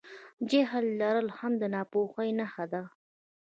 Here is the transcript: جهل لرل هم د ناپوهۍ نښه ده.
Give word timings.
جهل 0.49 0.85
لرل 1.01 1.27
هم 1.37 1.51
د 1.61 1.63
ناپوهۍ 1.73 2.29
نښه 2.39 2.65
ده. 2.73 2.83